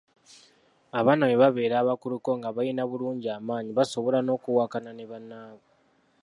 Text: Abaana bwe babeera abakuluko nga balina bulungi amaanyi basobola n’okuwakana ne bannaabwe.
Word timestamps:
Abaana 0.99 1.23
bwe 1.25 1.39
babeera 1.43 1.75
abakuluko 1.79 2.29
nga 2.39 2.49
balina 2.55 2.83
bulungi 2.91 3.27
amaanyi 3.37 3.71
basobola 3.79 4.19
n’okuwakana 4.23 4.91
ne 4.93 5.05
bannaabwe. 5.11 5.67